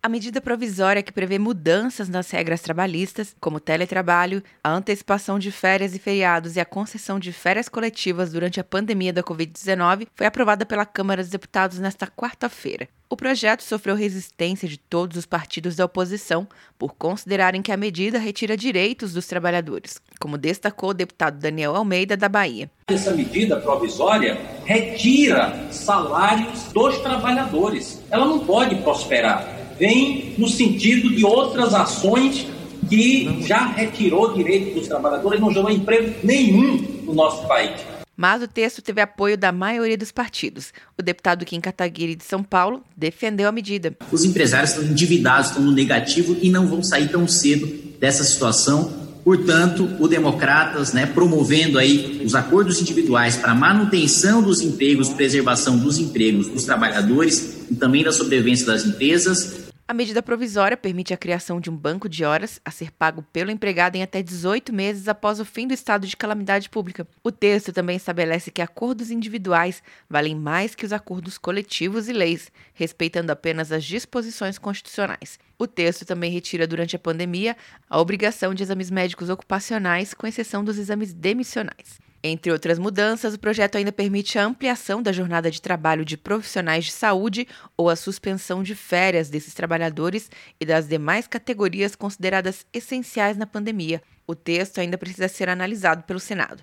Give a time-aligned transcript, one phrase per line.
[0.00, 5.92] A medida provisória que prevê mudanças nas regras trabalhistas, como teletrabalho, a antecipação de férias
[5.92, 10.64] e feriados e a concessão de férias coletivas durante a pandemia da Covid-19, foi aprovada
[10.64, 12.88] pela Câmara dos Deputados nesta quarta-feira.
[13.10, 16.46] O projeto sofreu resistência de todos os partidos da oposição
[16.78, 22.16] por considerarem que a medida retira direitos dos trabalhadores, como destacou o deputado Daniel Almeida,
[22.16, 22.70] da Bahia.
[22.86, 28.00] Essa medida provisória retira salários dos trabalhadores.
[28.10, 32.46] Ela não pode prosperar vem no sentido de outras ações
[32.88, 37.80] que já retirou direito dos trabalhadores e não gerou emprego nenhum no nosso país.
[38.16, 40.72] Mas o texto teve apoio da maioria dos partidos.
[40.98, 43.96] O deputado Kim Kataguiri de São Paulo defendeu a medida.
[44.10, 47.68] Os empresários estão endividados, estão no negativo e não vão sair tão cedo
[48.00, 49.06] dessa situação.
[49.22, 55.98] Portanto, o Democratas, né, promovendo aí os acordos individuais para manutenção dos empregos, preservação dos
[55.98, 59.57] empregos dos trabalhadores e também da sobrevivência das empresas,
[59.88, 63.50] a medida provisória permite a criação de um banco de horas a ser pago pelo
[63.50, 67.08] empregado em até 18 meses após o fim do estado de calamidade pública.
[67.24, 72.52] O texto também estabelece que acordos individuais valem mais que os acordos coletivos e leis,
[72.74, 75.38] respeitando apenas as disposições constitucionais.
[75.58, 77.56] O texto também retira durante a pandemia
[77.88, 81.98] a obrigação de exames médicos ocupacionais, com exceção dos exames demissionais.
[82.30, 86.84] Entre outras mudanças, o projeto ainda permite a ampliação da jornada de trabalho de profissionais
[86.84, 93.38] de saúde ou a suspensão de férias desses trabalhadores e das demais categorias consideradas essenciais
[93.38, 94.02] na pandemia.
[94.26, 96.62] O texto ainda precisa ser analisado pelo Senado.